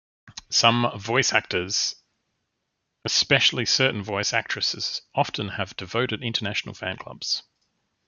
[0.49, 7.43] Some voice actors-especially certain voice actresses-often have devoted international fan-clubs.